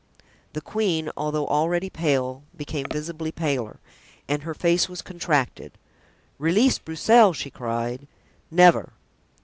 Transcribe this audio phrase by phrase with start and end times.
[0.53, 3.79] The queen, although already pale, became visibly paler
[4.27, 5.73] and her face was contracted.
[6.39, 8.07] "Release Broussel!" she cried,
[8.49, 8.93] "never!"